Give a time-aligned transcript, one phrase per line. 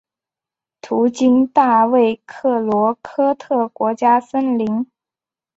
[0.81, 4.87] 途经大卫克洛科特国家森林。